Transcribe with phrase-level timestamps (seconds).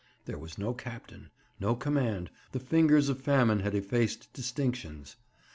[0.25, 1.29] There was no captain,
[1.59, 5.15] no command, the fingers of famine had effaced distinctions.